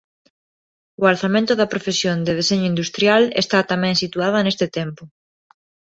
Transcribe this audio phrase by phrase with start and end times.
[1.01, 5.03] O alzamento da profesión de deseño industrial está tamén situada neste tempo.